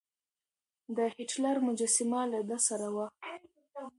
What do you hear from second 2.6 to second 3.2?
سره وه.